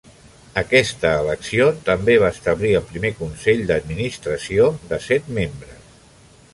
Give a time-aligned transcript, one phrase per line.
[0.61, 6.07] Aquesta elecció també va establir el primer consell d'administració de set membres.